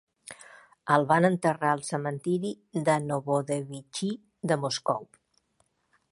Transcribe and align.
El 0.93 1.03
van 1.09 1.27
enterrar 1.27 1.73
al 1.73 1.83
cementiri 1.89 2.53
de 2.89 2.95
Novodevichy 3.09 4.09
de 4.53 4.61
Moscou. 4.63 5.07